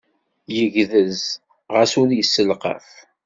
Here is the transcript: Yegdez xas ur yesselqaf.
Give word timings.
Yegdez 0.55 1.19
xas 1.73 1.91
ur 2.01 2.09
yesselqaf. 2.13 2.87